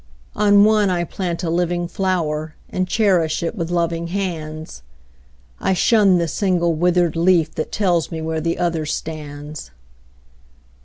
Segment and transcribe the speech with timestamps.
[0.35, 6.27] On one I plant a living flower, And cherish it with loving hands;I shun the
[6.27, 9.69] single withered leafThat tells me where the other stands.